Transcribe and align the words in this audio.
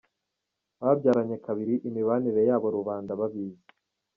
Babyaranye 0.81 1.35
kabiri 1.45 1.73
Imibanire 1.87 2.41
yabo, 2.49 2.67
Rubanda 2.77 3.11
babizi. 3.19 3.63